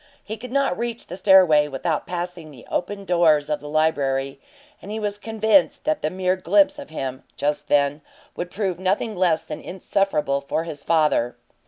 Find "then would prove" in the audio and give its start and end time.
7.67-8.79